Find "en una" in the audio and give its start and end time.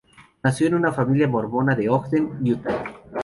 0.65-0.91